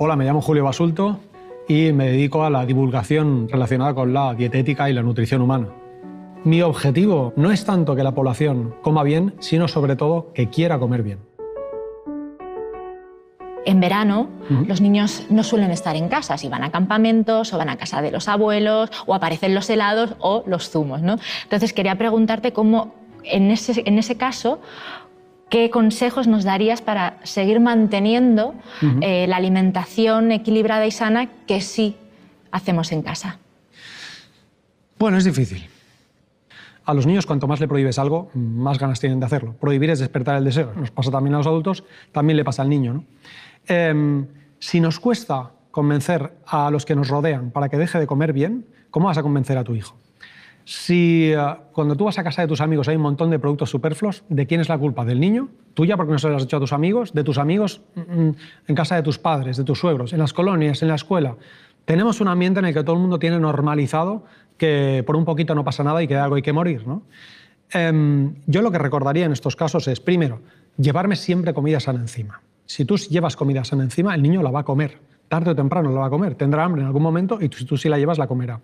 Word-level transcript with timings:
Hola, 0.00 0.14
me 0.14 0.24
llamo 0.24 0.40
Julio 0.40 0.62
Basulto 0.62 1.18
y 1.66 1.90
me 1.92 2.06
dedico 2.06 2.44
a 2.44 2.50
la 2.50 2.64
divulgación 2.64 3.48
relacionada 3.48 3.94
con 3.94 4.12
la 4.12 4.32
dietética 4.32 4.88
y 4.88 4.92
la 4.92 5.02
nutrición 5.02 5.42
humana. 5.42 5.70
Mi 6.44 6.62
objetivo 6.62 7.32
no 7.34 7.50
es 7.50 7.64
tanto 7.64 7.96
que 7.96 8.04
la 8.04 8.14
población 8.14 8.76
coma 8.80 9.02
bien, 9.02 9.34
sino 9.40 9.66
sobre 9.66 9.96
todo 9.96 10.32
que 10.34 10.50
quiera 10.50 10.78
comer 10.78 11.02
bien. 11.02 11.18
En 13.66 13.80
verano, 13.80 14.28
los 14.68 14.80
niños 14.80 15.26
no 15.30 15.42
suelen 15.42 15.72
estar 15.72 15.96
en 15.96 16.08
casa, 16.08 16.38
si 16.38 16.48
van 16.48 16.62
a 16.62 16.70
campamentos 16.70 17.52
o 17.52 17.58
van 17.58 17.68
a 17.68 17.76
casa 17.76 18.00
de 18.00 18.12
los 18.12 18.28
abuelos 18.28 18.90
o 19.04 19.16
aparecen 19.16 19.52
los 19.52 19.68
helados 19.68 20.14
o 20.20 20.44
los 20.46 20.70
zumos. 20.70 21.02
¿no? 21.02 21.16
Entonces 21.42 21.72
quería 21.72 21.98
preguntarte 21.98 22.52
cómo, 22.52 22.94
en 23.24 23.50
ese, 23.50 23.82
en 23.84 23.98
ese 23.98 24.16
caso, 24.16 24.60
¿qué 25.48 25.70
consejos 25.70 26.26
nos 26.26 26.44
darías 26.44 26.82
para 26.82 27.18
seguir 27.22 27.60
manteniendo 27.60 28.54
eh, 29.00 29.26
la 29.28 29.36
alimentación 29.36 30.32
equilibrada 30.32 30.86
y 30.86 30.90
sana 30.90 31.28
que 31.46 31.60
sí 31.60 31.96
hacemos 32.50 32.92
en 32.92 33.02
casa? 33.02 33.38
Bueno, 34.98 35.16
es 35.16 35.24
difícil. 35.24 35.66
A 36.84 36.94
los 36.94 37.06
niños, 37.06 37.26
cuanto 37.26 37.46
más 37.46 37.60
le 37.60 37.68
prohíbes 37.68 37.98
algo, 37.98 38.30
más 38.34 38.78
ganas 38.78 38.98
tienen 38.98 39.20
de 39.20 39.26
hacerlo. 39.26 39.54
Prohibir 39.60 39.90
es 39.90 39.98
despertar 39.98 40.36
el 40.36 40.44
deseo. 40.44 40.72
Nos 40.74 40.90
pasa 40.90 41.10
también 41.10 41.34
a 41.34 41.38
los 41.38 41.46
adultos, 41.46 41.84
también 42.12 42.36
le 42.36 42.44
pasa 42.44 42.62
al 42.62 42.70
niño. 42.70 42.94
¿no? 42.94 43.04
Em, 43.66 44.26
si 44.58 44.80
nos 44.80 44.98
cuesta 44.98 45.50
convencer 45.70 46.32
a 46.46 46.70
los 46.70 46.86
que 46.86 46.96
nos 46.96 47.08
rodean 47.08 47.50
para 47.50 47.68
que 47.68 47.76
deje 47.76 47.98
de 47.98 48.06
comer 48.06 48.32
bien, 48.32 48.64
¿cómo 48.90 49.08
vas 49.08 49.18
a 49.18 49.22
convencer 49.22 49.58
a 49.58 49.64
tu 49.64 49.74
hijo? 49.74 49.96
Si 50.70 51.32
eh, 51.32 51.56
cuando 51.72 51.96
tú 51.96 52.04
vas 52.04 52.18
a 52.18 52.22
casa 52.22 52.42
de 52.42 52.48
tus 52.48 52.60
amigos 52.60 52.88
hay 52.88 52.96
un 52.96 53.00
montón 53.00 53.30
de 53.30 53.38
productos 53.38 53.70
superfluos, 53.70 54.22
¿de 54.28 54.46
quién 54.46 54.60
es 54.60 54.68
la 54.68 54.76
culpa? 54.76 55.06
¿Del 55.06 55.18
niño? 55.18 55.48
¿Tuya 55.72 55.96
porque 55.96 56.12
no 56.12 56.18
se 56.18 56.28
lo 56.28 56.36
has 56.36 56.42
hecho 56.42 56.58
a 56.58 56.60
tus 56.60 56.74
amigos? 56.74 57.14
¿De 57.14 57.24
tus 57.24 57.38
amigos 57.38 57.80
mm, 57.94 58.00
mm, 58.00 58.36
en 58.66 58.74
casa 58.74 58.94
de 58.94 59.02
tus 59.02 59.18
padres, 59.18 59.56
de 59.56 59.64
tus 59.64 59.78
suegros, 59.78 60.12
en 60.12 60.18
las 60.18 60.34
colonias, 60.34 60.82
en 60.82 60.88
la 60.88 60.96
escuela? 60.96 61.36
Tenemos 61.86 62.20
un 62.20 62.28
ambiente 62.28 62.60
en 62.60 62.66
el 62.66 62.74
que 62.74 62.82
todo 62.84 62.96
el 62.96 63.00
mundo 63.00 63.18
tiene 63.18 63.38
normalizado 63.38 64.24
que 64.58 65.02
por 65.06 65.16
un 65.16 65.24
poquito 65.24 65.54
no 65.54 65.64
pasa 65.64 65.82
nada 65.82 66.02
y 66.02 66.06
que 66.06 66.12
de 66.12 66.20
algo 66.20 66.36
hay 66.36 66.42
que 66.42 66.52
morir. 66.52 66.86
¿no? 66.86 67.00
Em, 67.72 68.34
yo 68.44 68.60
lo 68.60 68.70
que 68.70 68.76
recordaría 68.76 69.24
en 69.24 69.32
estos 69.32 69.56
casos 69.56 69.88
es, 69.88 70.00
primero, 70.00 70.42
llevarme 70.76 71.16
siempre 71.16 71.54
comida 71.54 71.80
sana 71.80 72.00
encima. 72.00 72.42
Si 72.66 72.84
tú 72.84 72.98
llevas 72.98 73.36
comida 73.36 73.64
sana 73.64 73.84
encima, 73.84 74.14
el 74.14 74.20
niño 74.20 74.42
la 74.42 74.50
va 74.50 74.60
a 74.60 74.64
comer. 74.64 74.98
Tarde 75.28 75.52
o 75.52 75.56
temprano 75.56 75.90
la 75.92 76.00
va 76.00 76.06
a 76.08 76.10
comer. 76.10 76.34
Tendrá 76.34 76.62
hambre 76.62 76.82
en 76.82 76.88
algún 76.88 77.02
momento 77.02 77.38
y 77.40 77.48
tú, 77.48 77.78
si 77.78 77.88
la 77.88 77.96
llevas 77.96 78.18
la 78.18 78.26
comerá. 78.26 78.60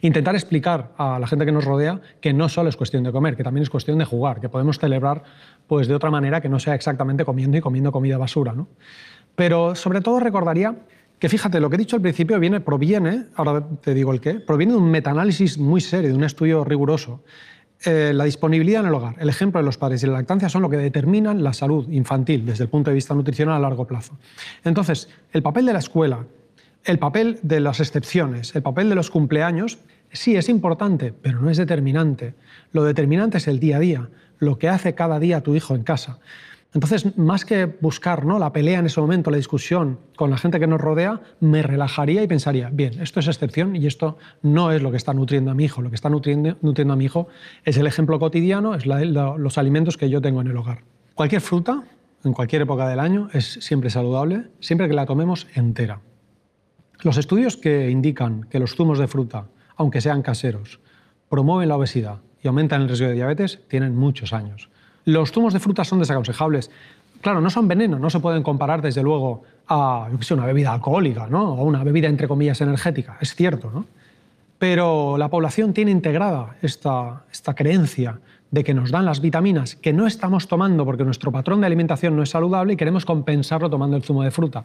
Intentar 0.00 0.34
explicar 0.34 0.92
a 0.96 1.18
la 1.18 1.26
gente 1.26 1.44
que 1.44 1.52
nos 1.52 1.64
rodea 1.64 2.00
que 2.20 2.32
no 2.32 2.48
solo 2.48 2.68
es 2.68 2.76
cuestión 2.76 3.02
de 3.04 3.12
comer, 3.12 3.36
que 3.36 3.44
también 3.44 3.62
es 3.62 3.70
cuestión 3.70 3.98
de 3.98 4.04
jugar, 4.04 4.40
que 4.40 4.48
podemos 4.48 4.78
celebrar 4.78 5.22
pues, 5.66 5.88
de 5.88 5.94
otra 5.94 6.10
manera 6.10 6.40
que 6.40 6.48
no 6.48 6.58
sea 6.58 6.74
exactamente 6.74 7.24
comiendo 7.24 7.56
y 7.56 7.60
comiendo 7.60 7.92
comida 7.92 8.18
basura. 8.18 8.52
¿no? 8.52 8.68
Pero 9.34 9.74
sobre 9.74 10.00
todo 10.00 10.20
recordaría 10.20 10.74
que 11.18 11.28
fíjate, 11.28 11.60
lo 11.60 11.70
que 11.70 11.76
he 11.76 11.78
dicho 11.78 11.96
al 11.96 12.02
principio 12.02 12.38
viene, 12.38 12.60
proviene, 12.60 13.26
ahora 13.36 13.64
te 13.80 13.94
digo 13.94 14.12
el 14.12 14.20
qué, 14.20 14.34
proviene 14.34 14.72
de 14.72 14.78
un 14.78 14.90
metaanálisis 14.90 15.58
muy 15.58 15.80
serio, 15.80 16.10
de 16.10 16.16
un 16.16 16.24
estudio 16.24 16.64
riguroso 16.64 17.22
eh, 17.86 18.12
la 18.14 18.24
disponibilidad 18.24 18.80
en 18.80 18.88
el 18.88 18.94
hogar, 18.94 19.16
el 19.18 19.28
ejemplo 19.28 19.60
de 19.60 19.64
los 19.64 19.76
padres 19.76 20.02
y 20.02 20.06
la 20.06 20.14
lactancia 20.14 20.48
son 20.48 20.62
lo 20.62 20.70
que 20.70 20.78
determinan 20.78 21.42
la 21.44 21.52
salud 21.52 21.86
infantil 21.90 22.46
desde 22.46 22.64
el 22.64 22.70
punto 22.70 22.90
de 22.90 22.94
vista 22.94 23.14
nutricional 23.14 23.56
a 23.56 23.58
largo 23.58 23.86
plazo. 23.86 24.16
Entonces, 24.64 25.08
el 25.32 25.42
papel 25.42 25.66
de 25.66 25.74
la 25.74 25.80
escuela, 25.80 26.24
el 26.84 26.98
papel 26.98 27.38
de 27.42 27.60
las 27.60 27.80
excepciones, 27.80 28.54
el 28.54 28.62
papel 28.62 28.88
de 28.88 28.94
los 28.94 29.10
cumpleaños, 29.10 29.78
sí 30.12 30.36
es 30.36 30.48
importante, 30.48 31.12
pero 31.12 31.40
no 31.40 31.50
es 31.50 31.56
determinante. 31.56 32.34
Lo 32.72 32.84
determinante 32.84 33.38
es 33.38 33.48
el 33.48 33.58
día 33.58 33.76
a 33.76 33.80
día, 33.80 34.08
lo 34.38 34.58
que 34.58 34.68
hace 34.68 34.94
cada 34.94 35.18
día 35.18 35.42
tu 35.42 35.54
hijo 35.54 35.74
en 35.74 35.82
casa. 35.82 36.18
Entonces, 36.74 37.16
más 37.16 37.44
que 37.44 37.66
buscar 37.66 38.26
¿no? 38.26 38.40
la 38.40 38.52
pelea 38.52 38.80
en 38.80 38.86
ese 38.86 39.00
momento, 39.00 39.30
la 39.30 39.36
discusión 39.36 40.00
con 40.16 40.28
la 40.30 40.36
gente 40.36 40.58
que 40.58 40.66
nos 40.66 40.80
rodea, 40.80 41.20
me 41.38 41.62
relajaría 41.62 42.22
y 42.22 42.26
pensaría, 42.26 42.68
bien, 42.70 43.00
esto 43.00 43.20
es 43.20 43.28
excepción 43.28 43.76
y 43.76 43.86
esto 43.86 44.18
no 44.42 44.72
es 44.72 44.82
lo 44.82 44.90
que 44.90 44.96
está 44.96 45.14
nutriendo 45.14 45.52
a 45.52 45.54
mi 45.54 45.64
hijo. 45.64 45.82
Lo 45.82 45.90
que 45.90 45.94
está 45.94 46.10
nutriendo, 46.10 46.92
a 46.92 46.96
mi 46.96 47.04
hijo 47.04 47.28
es 47.64 47.76
el 47.76 47.86
ejemplo 47.86 48.18
cotidiano, 48.18 48.74
es 48.74 48.86
los 48.86 49.56
alimentos 49.56 49.96
que 49.96 50.10
yo 50.10 50.20
tengo 50.20 50.40
en 50.40 50.48
el 50.48 50.56
hogar. 50.56 50.82
Cualquier 51.14 51.40
fruta, 51.40 51.84
en 52.24 52.32
cualquier 52.32 52.62
época 52.62 52.88
del 52.88 52.98
año, 52.98 53.28
es 53.32 53.58
siempre 53.60 53.88
saludable, 53.88 54.48
siempre 54.58 54.88
que 54.88 54.94
la 54.94 55.06
tomemos 55.06 55.46
entera. 55.54 56.00
Los 57.02 57.16
estudios 57.16 57.56
que 57.56 57.90
indican 57.90 58.44
que 58.44 58.58
los 58.58 58.74
zumos 58.74 58.98
de 58.98 59.08
fruta, 59.08 59.46
aunque 59.76 60.00
sean 60.00 60.22
caseros, 60.22 60.80
promueven 61.28 61.68
la 61.68 61.76
obesidad 61.76 62.18
y 62.42 62.48
aumentan 62.48 62.82
el 62.82 62.88
riesgo 62.88 63.08
de 63.08 63.14
diabetes, 63.14 63.60
tienen 63.68 63.96
muchos 63.96 64.32
años. 64.32 64.68
Los 65.04 65.32
zumos 65.32 65.52
de 65.52 65.60
fruta 65.60 65.84
son 65.84 65.98
desaconsejables. 65.98 66.70
Claro, 67.20 67.40
no 67.40 67.50
son 67.50 67.68
veneno, 67.68 67.98
no 67.98 68.10
se 68.10 68.20
pueden 68.20 68.42
comparar 68.42 68.82
desde 68.82 69.02
luego 69.02 69.42
a 69.66 70.08
una 70.30 70.46
bebida 70.46 70.72
alcohólica 70.72 71.26
¿no? 71.26 71.54
o 71.54 71.64
una 71.64 71.82
bebida 71.84 72.08
entre 72.08 72.28
comillas 72.28 72.60
energética, 72.60 73.16
es 73.20 73.34
cierto, 73.34 73.70
¿no? 73.72 73.86
pero 74.58 75.16
la 75.18 75.28
población 75.28 75.72
tiene 75.72 75.90
integrada 75.90 76.56
esta, 76.62 77.24
esta 77.32 77.54
creencia 77.54 78.18
de 78.50 78.62
que 78.62 78.74
nos 78.74 78.90
dan 78.90 79.04
las 79.04 79.20
vitaminas 79.20 79.74
que 79.74 79.92
no 79.92 80.06
estamos 80.06 80.48
tomando 80.48 80.84
porque 80.84 81.04
nuestro 81.04 81.32
patrón 81.32 81.60
de 81.60 81.66
alimentación 81.66 82.14
no 82.14 82.22
es 82.22 82.30
saludable 82.30 82.74
y 82.74 82.76
queremos 82.76 83.04
compensarlo 83.04 83.68
tomando 83.68 83.96
el 83.96 84.04
zumo 84.04 84.22
de 84.22 84.30
fruta. 84.30 84.64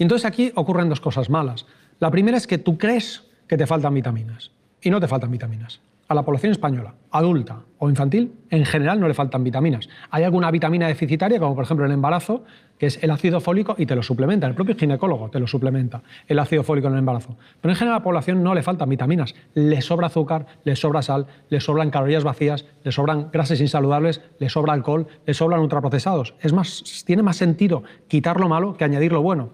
Y 0.00 0.02
entonces 0.02 0.24
aquí 0.24 0.50
ocurren 0.54 0.88
dos 0.88 0.98
cosas 0.98 1.28
malas. 1.28 1.66
La 1.98 2.10
primera 2.10 2.38
es 2.38 2.46
que 2.46 2.56
tú 2.56 2.78
crees 2.78 3.22
que 3.46 3.58
te 3.58 3.66
faltan 3.66 3.92
vitaminas 3.92 4.50
y 4.80 4.88
no 4.88 4.98
te 4.98 5.06
faltan 5.06 5.30
vitaminas 5.30 5.82
a 6.10 6.14
la 6.14 6.24
población 6.24 6.50
española, 6.50 6.92
adulta 7.12 7.60
o 7.78 7.88
infantil, 7.88 8.32
en 8.50 8.64
general 8.64 8.98
no 8.98 9.06
le 9.06 9.14
faltan 9.14 9.44
vitaminas. 9.44 9.88
Hay 10.10 10.24
alguna 10.24 10.50
vitamina 10.50 10.88
deficitaria, 10.88 11.38
como 11.38 11.54
por 11.54 11.62
ejemplo 11.62 11.86
el 11.86 11.92
embarazo, 11.92 12.44
que 12.78 12.86
es 12.86 13.00
el 13.00 13.12
ácido 13.12 13.40
fólico 13.40 13.76
y 13.78 13.86
te 13.86 13.94
lo 13.94 14.02
suplementa. 14.02 14.48
El 14.48 14.56
propio 14.56 14.74
ginecólogo 14.74 15.30
te 15.30 15.38
lo 15.38 15.46
suplementa, 15.46 16.02
el 16.26 16.40
ácido 16.40 16.64
fólico 16.64 16.88
en 16.88 16.94
el 16.94 16.98
embarazo. 16.98 17.36
Pero 17.60 17.70
en 17.70 17.76
general 17.76 17.94
a 17.94 17.98
la 18.00 18.02
población 18.02 18.42
no 18.42 18.56
le 18.56 18.64
faltan 18.64 18.88
vitaminas. 18.88 19.36
Le 19.54 19.80
sobra 19.82 20.08
azúcar, 20.08 20.46
le 20.64 20.74
sobra 20.74 21.00
sal, 21.00 21.28
le 21.48 21.60
sobran 21.60 21.90
calorías 21.90 22.24
vacías, 22.24 22.66
le 22.82 22.90
sobran 22.90 23.30
grasas 23.30 23.60
insaludables, 23.60 24.20
le 24.40 24.48
sobra 24.48 24.72
alcohol, 24.72 25.06
le 25.24 25.32
sobran 25.32 25.60
ultraprocesados. 25.60 26.34
Es 26.40 26.52
más, 26.52 27.04
tiene 27.06 27.22
más 27.22 27.36
sentido 27.36 27.84
quitar 28.08 28.40
lo 28.40 28.48
malo 28.48 28.76
que 28.76 28.82
añadir 28.82 29.12
lo 29.12 29.22
bueno. 29.22 29.50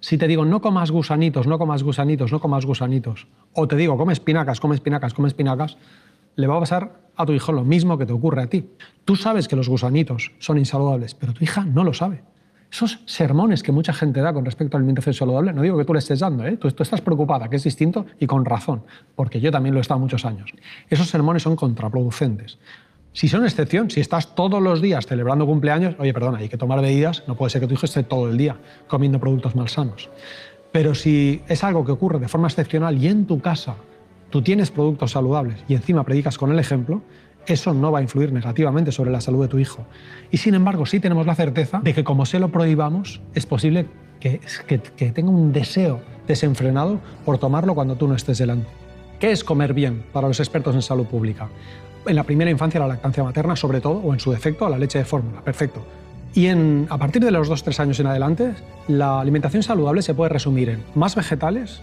Si 0.00 0.16
te 0.16 0.26
digo, 0.26 0.44
no 0.44 0.60
comas 0.62 0.90
gusanitos, 0.90 1.46
no 1.46 1.58
comas 1.58 1.82
gusanitos, 1.82 2.32
no 2.32 2.40
comas 2.40 2.64
gusanitos, 2.64 3.26
o 3.52 3.68
te 3.68 3.76
digo, 3.76 3.98
come 3.98 4.14
espinacas, 4.14 4.58
come 4.58 4.74
espinacas, 4.74 5.12
come 5.12 5.28
espinacas, 5.28 5.76
le 6.36 6.46
va 6.46 6.56
a 6.56 6.60
pasar 6.60 7.00
a 7.16 7.26
tu 7.26 7.32
hijo 7.32 7.52
lo 7.52 7.64
mismo 7.64 7.98
que 7.98 8.06
te 8.06 8.12
ocurre 8.12 8.42
a 8.42 8.46
ti. 8.46 8.70
Tú 9.04 9.14
sabes 9.14 9.46
que 9.46 9.56
los 9.56 9.68
gusanitos 9.68 10.32
son 10.38 10.56
insaludables, 10.56 11.14
pero 11.14 11.34
tu 11.34 11.44
hija 11.44 11.64
no 11.64 11.84
lo 11.84 11.92
sabe. 11.92 12.22
Esos 12.72 13.00
sermones 13.04 13.62
que 13.62 13.72
mucha 13.72 13.92
gente 13.92 14.20
da 14.20 14.32
con 14.32 14.44
respecto 14.44 14.76
a 14.76 14.78
la 14.78 14.82
alimentación 14.82 15.12
saludable, 15.12 15.52
no 15.52 15.60
digo 15.60 15.76
que 15.76 15.84
tú 15.84 15.92
le 15.92 15.98
estés 15.98 16.20
dando, 16.20 16.46
¿eh? 16.46 16.56
tú, 16.56 16.70
tú, 16.70 16.82
estás 16.82 17.00
preocupada, 17.00 17.48
que 17.50 17.56
es 17.56 17.64
distinto 17.64 18.06
y 18.18 18.26
con 18.26 18.44
razón, 18.44 18.84
porque 19.16 19.40
yo 19.40 19.50
también 19.50 19.74
lo 19.74 19.80
he 19.80 19.82
estado 19.82 19.98
muchos 20.00 20.24
años. 20.24 20.52
Esos 20.88 21.08
sermones 21.08 21.42
son 21.42 21.56
contraproducentes. 21.56 22.58
Si 23.12 23.26
son 23.26 23.44
excepción, 23.44 23.90
si 23.90 24.00
estás 24.00 24.36
todos 24.36 24.62
los 24.62 24.80
días 24.80 25.06
celebrando 25.06 25.44
cumpleaños, 25.44 25.96
oye, 25.98 26.14
perdona, 26.14 26.38
hay 26.38 26.48
que 26.48 26.56
tomar 26.56 26.80
medidas, 26.80 27.24
no 27.26 27.34
puede 27.34 27.50
ser 27.50 27.60
que 27.60 27.66
tu 27.66 27.74
hijo 27.74 27.86
esté 27.86 28.04
todo 28.04 28.30
el 28.30 28.36
día 28.36 28.56
comiendo 28.86 29.18
productos 29.18 29.56
malsanos. 29.56 30.08
Pero 30.70 30.94
si 30.94 31.42
es 31.48 31.64
algo 31.64 31.84
que 31.84 31.90
ocurre 31.90 32.20
de 32.20 32.28
forma 32.28 32.46
excepcional 32.46 33.02
y 33.02 33.08
en 33.08 33.26
tu 33.26 33.40
casa 33.40 33.74
tú 34.30 34.42
tienes 34.42 34.70
productos 34.70 35.10
saludables 35.10 35.56
y 35.66 35.74
encima 35.74 36.04
predicas 36.04 36.38
con 36.38 36.52
el 36.52 36.60
ejemplo, 36.60 37.02
eso 37.46 37.74
no 37.74 37.90
va 37.90 37.98
a 37.98 38.02
influir 38.02 38.32
negativamente 38.32 38.92
sobre 38.92 39.10
la 39.10 39.20
salud 39.20 39.42
de 39.42 39.48
tu 39.48 39.58
hijo. 39.58 39.84
Y 40.30 40.36
sin 40.36 40.54
embargo, 40.54 40.86
sí 40.86 41.00
tenemos 41.00 41.26
la 41.26 41.34
certeza 41.34 41.80
de 41.80 41.94
que 41.94 42.04
como 42.04 42.26
se 42.26 42.38
lo 42.38 42.50
prohibamos, 42.50 43.20
es 43.34 43.44
posible 43.44 43.86
que, 44.20 44.40
que, 44.68 45.12
tenga 45.12 45.30
un 45.30 45.52
deseo 45.52 46.00
desenfrenado 46.28 47.00
por 47.24 47.38
tomarlo 47.38 47.74
cuando 47.74 47.96
tú 47.96 48.06
no 48.06 48.14
estés 48.14 48.38
delante. 48.38 48.68
¿Qué 49.18 49.32
es 49.32 49.42
comer 49.42 49.74
bien 49.74 50.04
para 50.12 50.28
los 50.28 50.38
expertos 50.38 50.76
en 50.76 50.82
salud 50.82 51.06
pública? 51.06 51.48
En 52.06 52.16
la 52.16 52.24
primera 52.24 52.50
infancia 52.50 52.80
la 52.80 52.88
lactancia 52.88 53.22
materna, 53.22 53.56
sobre 53.56 53.80
todo, 53.80 53.98
o 53.98 54.12
en 54.12 54.20
su 54.20 54.30
defecto, 54.30 54.68
la 54.68 54.78
leche 54.78 54.98
de 54.98 55.04
fórmula, 55.04 55.42
perfecto. 55.42 55.84
Y 56.34 56.46
en, 56.46 56.86
a 56.90 56.98
partir 56.98 57.22
de 57.22 57.30
los 57.30 57.50
2-3 57.50 57.80
años 57.80 58.00
en 58.00 58.06
adelante, 58.06 58.54
la 58.88 59.20
alimentación 59.20 59.62
saludable 59.62 60.02
se 60.02 60.14
puede 60.14 60.30
resumir 60.30 60.68
en 60.70 60.84
más 60.94 61.14
vegetales, 61.14 61.82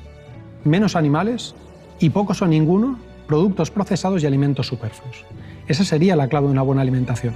menos 0.63 0.95
animales 0.95 1.53
y 2.00 2.09
pocos 2.09 2.42
o 2.42 2.47
ninguno 2.47 3.00
productos 3.27 3.71
procesados 3.71 4.24
y 4.24 4.25
alimentos 4.25 4.68
superfluos. 4.68 5.25
Esa 5.68 5.83
sería 5.83 6.15
la 6.15 6.30
clave 6.30 6.47
de 6.47 6.53
una 6.53 6.62
buena 6.62 6.81
alimentación. 6.81 7.33